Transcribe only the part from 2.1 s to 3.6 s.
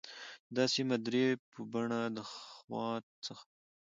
د خوات څخه